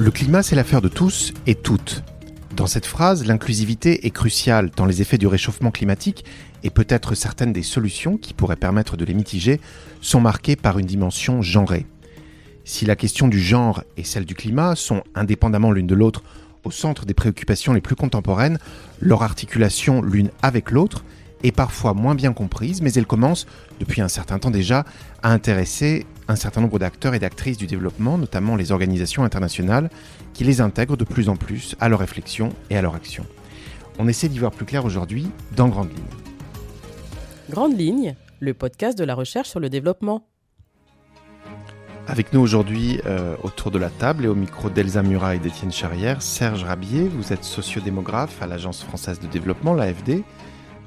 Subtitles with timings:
[0.00, 2.02] Le climat, c'est l'affaire de tous et toutes.
[2.56, 6.24] Dans cette phrase, l'inclusivité est cruciale tant les effets du réchauffement climatique
[6.62, 9.60] et peut-être certaines des solutions qui pourraient permettre de les mitiger
[10.00, 11.84] sont marquées par une dimension genrée.
[12.64, 16.22] Si la question du genre et celle du climat sont indépendamment l'une de l'autre
[16.64, 18.58] au centre des préoccupations les plus contemporaines,
[19.00, 21.04] leur articulation l'une avec l'autre
[21.42, 23.46] est parfois moins bien comprise, mais elle commence,
[23.80, 24.86] depuis un certain temps déjà,
[25.22, 29.90] à intéresser un certain nombre d'acteurs et d'actrices du développement, notamment les organisations internationales,
[30.32, 33.26] qui les intègrent de plus en plus à leur réflexion et à leur action.
[33.98, 36.04] On essaie d'y voir plus clair aujourd'hui dans Grande Ligne.
[37.50, 40.26] Grande Ligne, le podcast de la recherche sur le développement.
[42.06, 45.70] Avec nous aujourd'hui, euh, autour de la table et au micro d'Elsa Murat et d'Étienne
[45.70, 50.22] Charrière, Serge Rabier, vous êtes sociodémographe à l'Agence française de développement, l'AFD.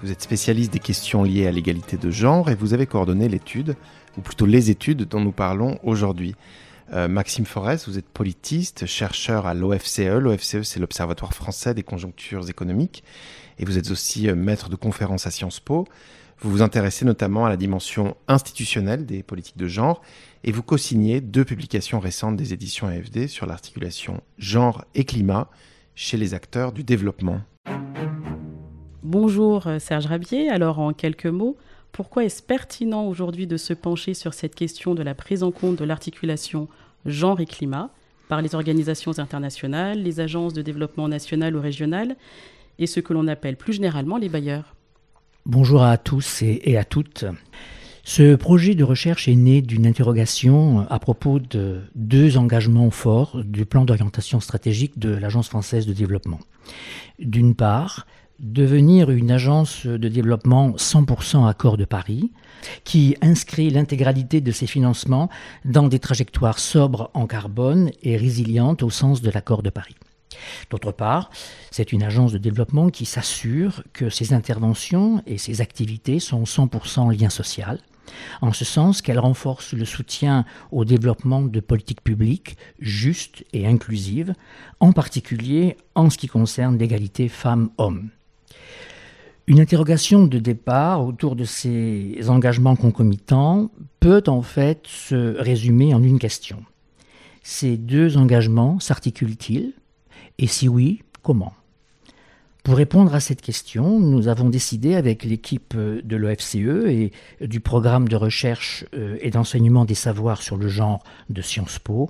[0.03, 3.77] Vous êtes spécialiste des questions liées à l'égalité de genre et vous avez coordonné l'étude,
[4.17, 6.35] ou plutôt les études dont nous parlons aujourd'hui.
[6.91, 9.99] Euh, Maxime Forest, vous êtes politiste, chercheur à l'OFCE.
[10.19, 13.05] L'OFCE, c'est l'Observatoire français des conjonctures économiques.
[13.59, 15.87] Et vous êtes aussi euh, maître de conférences à Sciences Po.
[16.41, 20.01] Vous vous intéressez notamment à la dimension institutionnelle des politiques de genre
[20.43, 25.49] et vous co-signez deux publications récentes des éditions AFD sur l'articulation genre et climat
[25.95, 27.39] chez les acteurs du développement.
[29.03, 31.57] Bonjour euh, Serge Rabier, alors en quelques mots,
[31.91, 35.77] pourquoi est-ce pertinent aujourd'hui de se pencher sur cette question de la prise en compte
[35.77, 36.69] de l'articulation
[37.05, 37.89] genre et climat
[38.29, 42.15] par les organisations internationales, les agences de développement national ou régional
[42.79, 44.73] et ce que l'on appelle plus généralement les bailleurs?
[45.45, 47.25] Bonjour à tous et à toutes.
[48.05, 53.65] Ce projet de recherche est né d'une interrogation à propos de deux engagements forts du
[53.65, 56.39] plan d'orientation stratégique de l'Agence française de développement.
[57.19, 58.05] D'une part,
[58.39, 62.31] devenir une agence de développement 100% accord de Paris,
[62.83, 65.29] qui inscrit l'intégralité de ses financements
[65.65, 69.95] dans des trajectoires sobres en carbone et résilientes au sens de l'accord de Paris.
[70.69, 71.29] D'autre part,
[71.71, 77.17] c'est une agence de développement qui s'assure que ses interventions et ses activités sont 100%
[77.17, 77.79] lien social,
[78.41, 84.33] en ce sens qu'elle renforce le soutien au développement de politiques publiques justes et inclusives,
[84.79, 88.09] en particulier en ce qui concerne l'égalité femmes-hommes.
[89.45, 96.01] Une interrogation de départ autour de ces engagements concomitants peut en fait se résumer en
[96.01, 96.63] une question.
[97.41, 99.73] Ces deux engagements s'articulent-ils?
[100.37, 101.53] Et si oui, comment?
[102.63, 108.07] Pour répondre à cette question, nous avons décidé avec l'équipe de l'OFCE et du programme
[108.07, 112.09] de recherche euh, et d'enseignement des savoirs sur le genre de Sciences Po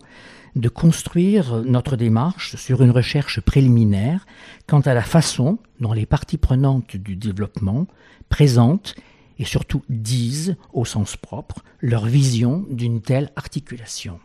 [0.56, 4.28] de construire notre démarche sur une recherche préliminaire
[4.68, 7.88] quant à la façon dont les parties prenantes du développement
[8.30, 8.94] présentent
[9.40, 14.19] et surtout disent au sens propre leur vision d'une telle articulation.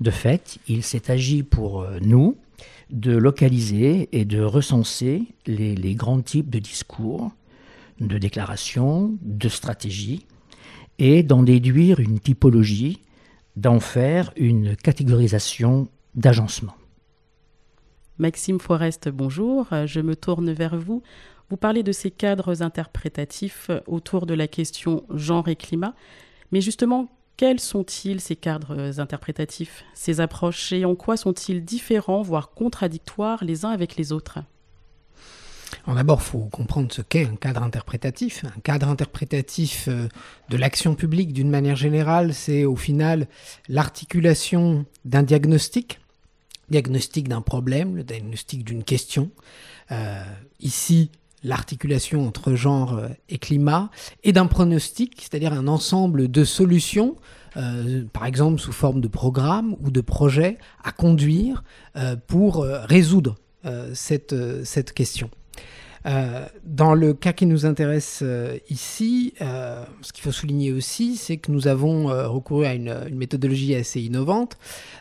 [0.00, 2.36] De fait, il s'est agi pour euh, nous
[2.90, 7.32] de localiser et de recenser les, grands types de discours,
[8.00, 10.26] de déclarations, de stratégies,
[10.98, 13.02] et d'en déduire une typologie,
[13.56, 16.74] d'en faire une catégorisation d'agencement.
[18.18, 19.66] Maxime Forest, bonjour.
[19.84, 21.02] Je me tourne vers vous.
[21.50, 25.94] Vous parlez de ces cadres interprétatifs autour de la question genre et climat.
[26.50, 32.50] Mais justement, quels sont-ils ces cadres interprétatifs, ces approches et en quoi sont-ils différents, voire
[32.50, 34.38] contradictoires les uns avec les autres?
[35.86, 38.44] D'abord, il faut comprendre ce qu'est un cadre interprétatif.
[38.44, 40.08] Un cadre interprétatif euh,
[40.48, 43.28] de l'action publique, d'une manière générale, c'est au final
[43.68, 46.00] l'articulation d'un diagnostic,
[46.70, 49.30] diagnostic d'un problème, le diagnostic d'une question.
[49.92, 50.24] Euh,
[50.60, 51.10] ici,
[51.42, 53.90] l'articulation entre genre euh, et climat,
[54.24, 57.16] et d'un pronostic, c'est-à-dire un ensemble de solutions,
[57.56, 61.64] euh, par exemple sous forme de programmes ou de projets à conduire
[61.96, 63.36] euh, pour résoudre
[63.94, 65.28] cette, cette question.
[66.06, 71.16] Euh, dans le cas qui nous intéresse euh, ici, euh, ce qu'il faut souligner aussi,
[71.16, 74.56] c'est que nous avons recouru à une, méthodologie assez innovante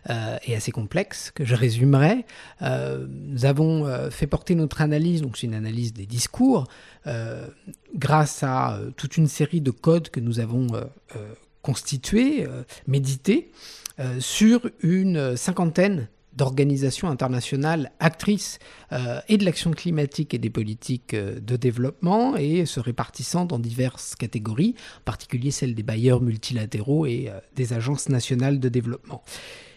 [0.09, 2.25] et assez complexe, que je résumerai.
[2.61, 6.67] nous avons fait porter notre analyse, donc c'est une analyse des discours,
[7.95, 10.67] grâce à toute une série de codes que nous avons
[11.61, 12.47] constitués,
[12.87, 13.51] médités,
[14.19, 18.59] sur une cinquantaine d'organisations internationales actrices
[18.91, 23.59] euh, et de l'action climatique et des politiques euh, de développement et se répartissant dans
[23.59, 29.23] diverses catégories, en particulier celles des bailleurs multilatéraux et euh, des agences nationales de développement.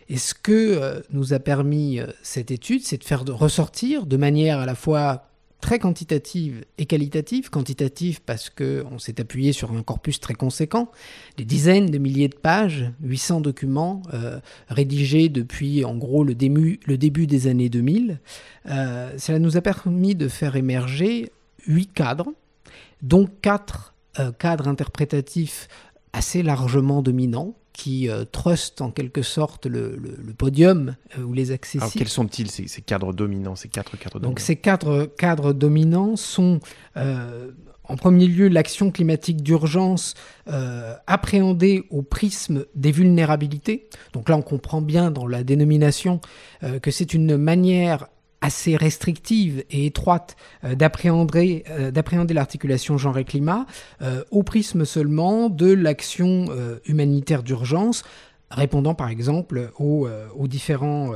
[0.09, 4.65] Et ce que nous a permis cette étude, c'est de faire ressortir de manière à
[4.65, 5.28] la fois
[5.61, 7.51] très quantitative et qualitative.
[7.51, 10.91] Quantitative parce qu'on s'est appuyé sur un corpus très conséquent,
[11.37, 16.79] des dizaines de milliers de pages, 800 documents euh, rédigés depuis en gros le début,
[17.27, 18.21] des années 2000.
[18.69, 21.31] Euh, cela nous a permis de faire émerger
[21.67, 22.33] huit cadres,
[23.03, 25.69] dont quatre euh, cadres interprétatifs
[26.13, 29.97] assez largement dominants qui euh, trustent en quelque sorte le,
[30.37, 31.85] podium euh, ou les accessibles.
[31.85, 36.17] Alors quels sont-ils ces, cadres dominants, ces quatre cadres dominants Donc ces quatre cadres dominants
[36.17, 36.59] sont
[36.97, 40.15] en premier lieu l'action climatique d'urgence
[41.07, 43.89] appréhendée au prisme des vulnérabilités.
[44.13, 46.21] Donc là on comprend bien dans la dénomination
[46.83, 48.09] que c'est une manière
[48.41, 53.67] assez restrictive et étroite euh, d'appréhender, euh, d'appréhender l'articulation genre et climat
[54.03, 56.47] euh, au prisme seulement de l'action
[56.87, 58.05] humanitaire d'urgence
[58.51, 61.15] répondant par exemple aux, aux différentes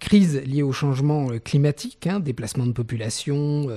[0.00, 3.68] crises liées au changement climatique, hein, déplacement de population,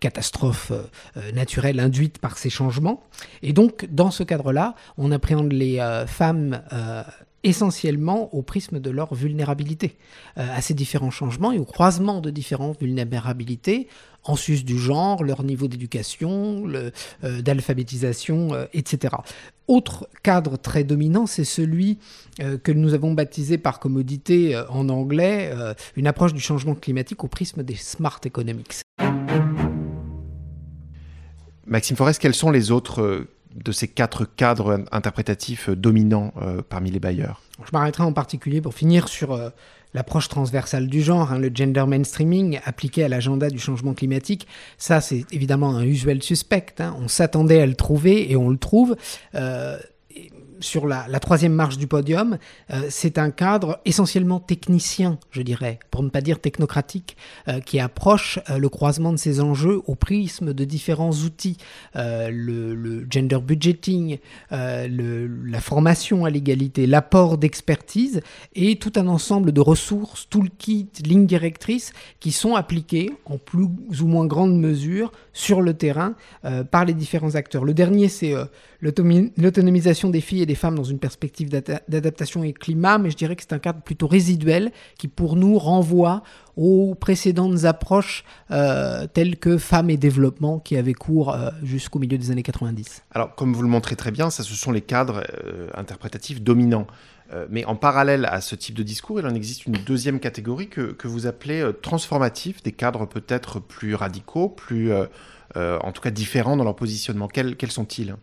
[0.00, 0.72] catastrophes
[1.34, 3.02] naturelles induites par ces changements.
[3.42, 6.60] Et donc, dans ce cadre-là, on appréhende les femmes
[7.44, 9.96] essentiellement au prisme de leur vulnérabilité
[10.38, 13.88] euh, à ces différents changements et au croisement de différentes vulnérabilités
[14.24, 16.90] en sus du genre, leur niveau d'éducation, euh,
[17.42, 19.16] d'alphabétisation, euh, etc.
[19.66, 21.98] Autre cadre très dominant, c'est celui
[22.62, 25.54] que nous avons baptisé par commodité en anglais
[25.96, 28.82] une approche du changement climatique au prisme des smart economics.
[31.64, 37.00] Maxime Forest, quels sont les autres de ces quatre cadres interprétatifs dominants euh, parmi les
[37.00, 39.50] bailleurs Je m'arrêterai en particulier pour finir sur euh,
[39.94, 44.46] l'approche transversale du genre, hein, le gender mainstreaming appliqué à l'agenda du changement climatique.
[44.78, 46.66] Ça, c'est évidemment un usuel suspect.
[46.78, 46.96] Hein.
[47.00, 48.96] On s'attendait à le trouver et on le trouve.
[49.34, 49.78] Euh,
[50.62, 52.38] sur la, troisième marche du podium,
[52.70, 57.16] euh, c'est un cadre essentiellement technicien, je dirais, pour ne pas dire technocratique,
[57.48, 61.56] euh, qui approche euh, le croisement de ces enjeux au prisme de différents outils,
[61.94, 64.18] le, gender budgeting,
[64.50, 68.20] la formation à l'égalité, l'apport d'expertise
[68.54, 73.66] et tout un ensemble de ressources, toolkits, lignes directrices qui sont appliquées en plus
[74.00, 76.14] ou moins grande mesure sur le terrain
[76.70, 77.64] par les différents acteurs.
[77.64, 78.34] Le dernier, c'est
[78.80, 83.36] l'autonomisation des filles et des femmes dans une perspective d'adaptation et climat, mais je dirais
[83.36, 86.22] que c'est un cadre plutôt résiduel qui pour nous renvoie
[86.56, 92.18] aux précédentes approches euh, telles que femmes et développement qui avaient cours euh, jusqu'au milieu
[92.18, 93.04] des années 90.
[93.12, 96.86] Alors comme vous le montrez très bien, ça ce sont les cadres euh, interprétatifs dominants.
[97.48, 100.92] mais en parallèle à ce type de discours, il en existe une deuxième catégorie que,
[100.92, 104.92] que vous appelez transformatifs, des cadres peut-être plus radicaux, plus
[105.54, 107.28] en tout cas différents dans leur positionnement.
[107.28, 108.16] Quels sont-ils?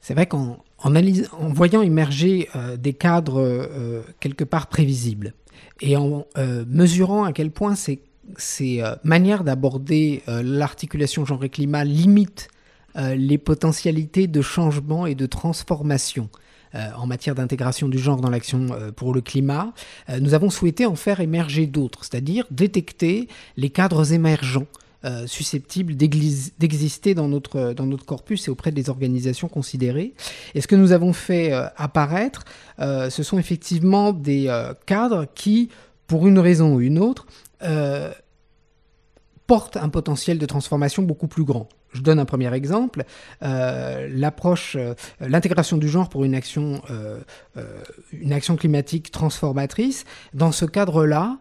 [0.00, 5.34] C'est vrai qu'en en, voyant émerger euh, des cadres euh, quelque part prévisibles
[5.80, 8.00] et en euh, mesurant à quel point ces,
[8.36, 12.48] ces manières d'aborder l'articulation genre et climat limitent
[12.96, 16.28] les potentialités de changement et de transformation
[16.74, 19.72] en matière d'intégration du genre dans l'action pour le climat,
[20.20, 23.26] nous avons souhaité en faire émerger d'autres, c'est-à-dire détecter
[23.56, 24.66] les cadres émergents
[25.02, 30.12] euh, susceptibles d'exister dans notre, dans notre corpus et auprès des organisations considérées.
[30.54, 32.44] Et ce que nous avons fait euh, apparaître,
[32.80, 34.54] euh, ce sont effectivement des
[34.84, 35.70] cadres qui,
[36.06, 37.26] pour une raison ou une autre,
[39.46, 41.68] portent un potentiel de transformation beaucoup plus grand.
[41.92, 43.04] Je donne un premier exemple.
[43.40, 44.76] l'approche,
[45.20, 46.82] l'intégration du genre pour une action,
[48.12, 50.04] une action climatique transformatrice.
[50.34, 51.38] Dans ce cadre-là,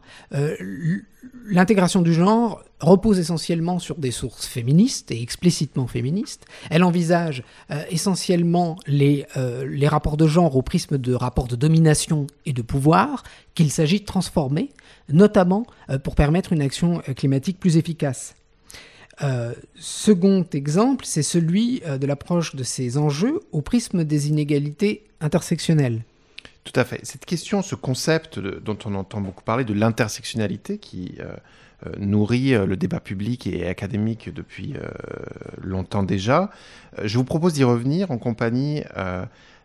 [1.46, 6.46] l'intégration du genre repose essentiellement sur des sources féministes et explicitement féministes.
[6.70, 11.56] Elle envisage euh, essentiellement les, euh, les rapports de genre au prisme de rapports de
[11.56, 13.24] domination et de pouvoir
[13.54, 14.70] qu'il s'agit de transformer,
[15.10, 18.36] notamment euh, pour permettre une action climatique plus efficace.
[19.76, 26.04] Second exemple, c'est celui de l'approche de ces enjeux au prisme des inégalités intersectionnelles.
[26.64, 27.00] Tout à fait.
[27.04, 31.34] Cette question, ce concept dont on entend beaucoup parler, de l'intersectionnalité, qui euh,
[31.88, 34.76] euh, nourrit euh, le débat public et académique depuis
[35.62, 36.52] longtemps déjà,
[37.04, 38.84] je vous propose d'y revenir en compagnie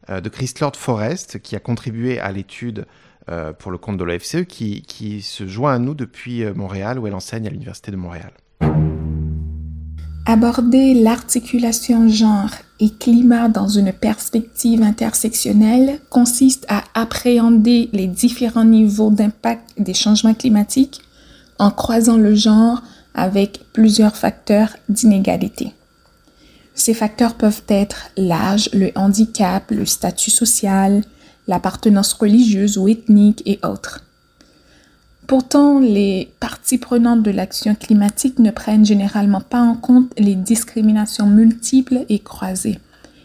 [0.08, 2.87] de Chris Lord Forest, qui a contribué à l'étude
[3.58, 7.46] pour le compte de l'OFCE, qui se joint à nous depuis Montréal, où elle enseigne
[7.46, 8.32] à l'Université de Montréal.
[10.26, 12.50] Aborder l'articulation genre
[12.81, 20.33] et climat dans une perspective intersectionnelle consiste à appréhender les différents niveaux d'impact des changements
[20.33, 21.02] climatiques
[21.59, 22.83] en croisant le genre
[23.14, 25.75] avec plusieurs facteurs d'inégalité.
[26.75, 31.04] Ces facteurs peuvent être l'âge, le handicap, le statut social,
[31.47, 34.03] l'appartenance religieuse ou ethnique et autres.
[35.26, 41.26] Pourtant, les parties prenantes de l'action climatique ne prennent généralement pas en compte les discriminations
[41.26, 42.78] multiples et croisées.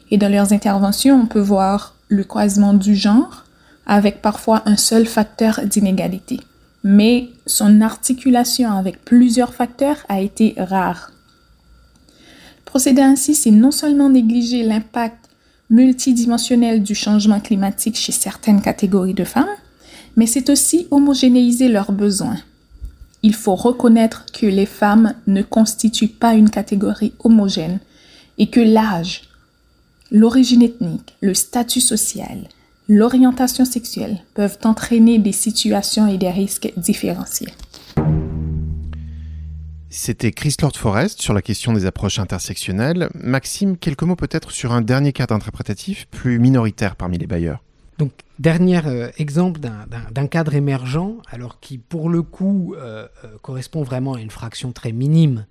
[0.10, 3.44] Et dans leurs interventions, on peut voir le croisement du genre
[3.86, 6.39] avec parfois un seul facteur d'inégalité.
[6.84, 11.12] Mais son articulation avec plusieurs facteurs a été rare.
[12.63, 15.18] Procéder ainsi, c'est non seulement négliger l'impact
[15.70, 19.48] multidimensionnel du changement climatique chez certaines catégories de femmes,
[20.19, 22.35] mais c'est aussi homogénéiser leurs besoins.
[23.23, 27.79] Il faut reconnaître que les femmes ne constituent pas une catégorie homogène
[28.38, 29.29] et que l'âge,
[30.11, 32.49] l'origine ethnique, le statut social,
[32.89, 37.53] l'orientation sexuelle peuvent entraîner des situations et des risques différenciés.
[39.89, 43.09] C'était Chris Lord Forest sur la question des approches intersectionnelles.
[43.15, 47.63] Maxime, quelques mots peut-être sur un dernier cadre interprétatif plus minoritaire parmi les bailleurs.
[48.00, 53.84] Donc, dernier euh, exemple d'un cadre émergent, alors qui pour le coup euh, euh, correspond
[53.84, 55.46] vraiment à une fraction très minime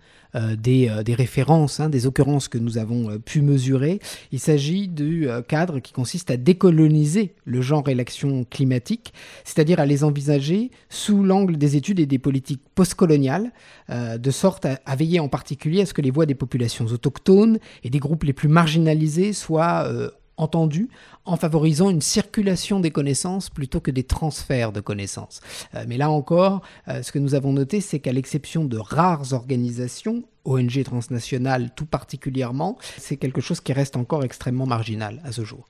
[0.59, 3.99] des, références, hein, des occurrences que nous avons pu mesurer.
[4.31, 9.87] Il s'agit du cadre qui consiste à décoloniser le genre et l'action climatique, c'est-à-dire à
[9.87, 13.53] les envisager sous l'angle des études et des politiques postcoloniales,
[13.89, 17.59] de sorte à, à, veiller en particulier à ce que les voix des populations autochtones
[17.83, 19.91] et des groupes les plus marginalisés soient
[20.39, 20.89] entendu
[21.25, 25.41] en favorisant une circulation des connaissances plutôt que des transferts de connaissances.
[25.75, 29.33] Euh, mais là encore, euh, ce que nous avons noté, c'est qu'à l'exception de rares
[29.33, 35.45] organisations, ONG transnationales tout particulièrement, c'est quelque chose qui reste encore extrêmement marginal à ce
[35.45, 35.67] jour.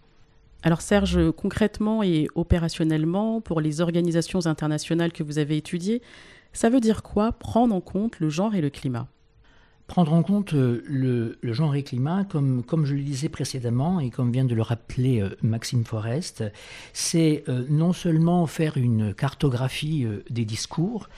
[0.62, 6.02] Alors Serge, concrètement et opérationnellement, pour les organisations internationales que vous avez étudiées,
[6.52, 9.08] ça veut dire quoi prendre en compte le genre et le climat?
[9.88, 14.10] Prendre en compte euh, le, genre et climat, comme, comme je le disais précédemment et
[14.10, 16.44] comme vient de le rappeler euh, Maxime Forest,
[16.92, 21.08] c'est euh, non seulement faire une cartographie des discours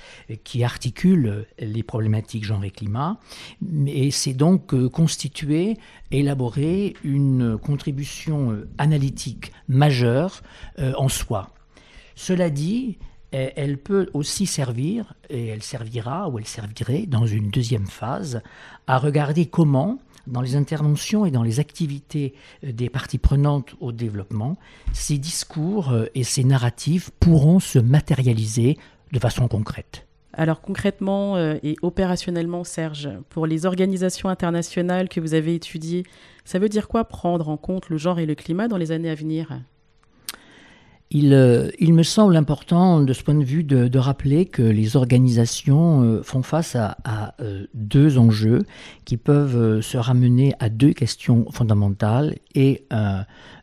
[0.45, 3.19] qui articulent les problématiques genre et climat,
[3.61, 5.77] mais c'est donc constituer,
[6.13, 10.43] élaborer une contribution analytique majeure
[10.79, 11.51] en soi.
[12.15, 12.99] Cela dit,
[13.33, 18.43] elle peut aussi servir, et elle servira ou elle servirait dans une deuxième phase,
[18.87, 24.57] à regarder comment, dans les interventions et dans les activités des parties prenantes au développement,
[24.93, 28.79] ces discours euh, et ces narratifs pourront se matérialiser
[29.13, 30.07] de façon concrète.
[30.33, 36.05] Alors concrètement euh, et opérationnellement, Serge, pour les organisations internationales que vous avez étudiées,
[36.45, 39.11] ça veut dire quoi prendre en compte le genre et le climat dans les années
[39.11, 39.61] à venir?
[41.13, 46.03] Euh, il, me semble important de ce point de vue de, rappeler que les organisations
[46.03, 48.65] euh, font face à, euh, deux enjeux
[49.05, 52.87] qui peuvent se ramener à deux questions fondamentales et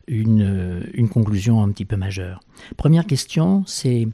[0.06, 2.40] une, une conclusion un petit peu majeure.
[2.76, 4.08] Première question, c'est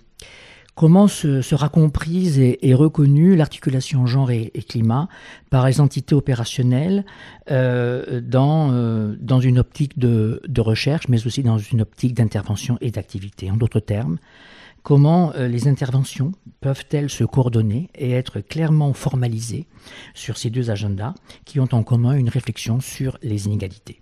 [0.74, 5.08] Comment se, sera comprise et, reconnue l'articulation genre et, climat
[5.48, 7.04] par les entités opérationnelles
[7.52, 12.90] euh, dans, euh, dans une optique de, recherche, mais aussi dans une optique d'intervention et
[12.90, 13.52] d'activité?
[13.52, 14.18] En d'autres termes,
[14.82, 19.66] comment euh, les interventions peuvent-elles se coordonner et être clairement formalisées
[20.12, 21.14] sur ces deux agendas
[21.44, 24.00] qui ont en commun une réflexion sur les inégalités?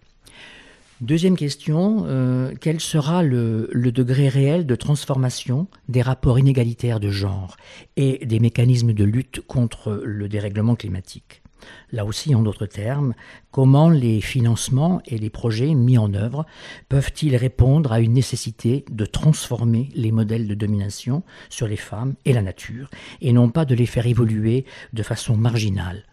[1.03, 7.57] Deuxième question, euh, quel sera le, degré réel de transformation des rapports inégalitaires de genre
[7.97, 11.43] et des mécanismes de lutte contre le dérèglement climatique?
[11.91, 13.15] Là aussi, en d'autres termes,
[13.51, 16.47] comment les financements et les projets mis en œuvre
[16.89, 22.33] peuvent-ils répondre à une nécessité de transformer les modèles de domination sur les femmes et
[22.33, 22.89] la nature,
[23.21, 26.05] et non pas de les faire évoluer de façon marginale?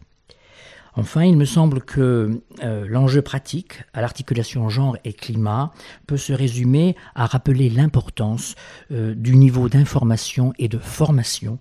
[1.00, 5.72] Enfin, il me semble que euh, l'enjeu pratique à l'articulation genre et climat
[6.08, 8.56] peut se résumer à rappeler l'importance
[8.92, 11.58] euh, du niveau d'information et de formation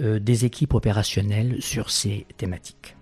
[0.00, 2.96] euh, des équipes opérationnelles sur ces thématiques.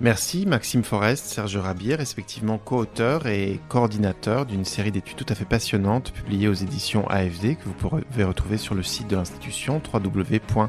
[0.00, 5.44] Merci Maxime Forest, Serge Rabier, respectivement co-auteur et coordinateur d'une série d'études tout à fait
[5.44, 10.68] passionnantes publiées aux éditions AFD que vous pouvez retrouver sur le site de l'institution www.afd.fr.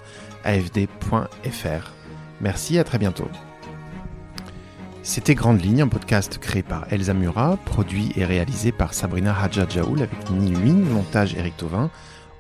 [2.42, 3.30] Merci, à très bientôt.
[5.02, 10.02] C'était Grande Ligne, un podcast créé par Elsa Murat, produit et réalisé par Sabrina Hadjadjaoul
[10.02, 11.90] avec Niwin, montage Eric Tovin,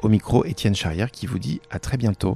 [0.02, 2.36] au micro Étienne Charrière qui vous dit à très bientôt.